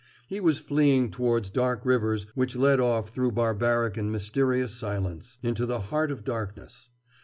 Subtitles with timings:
[0.27, 5.67] He was fleeing towards dark rivers which led off through barbaric and mysterious silence, into
[5.67, 6.89] the heart of darkness.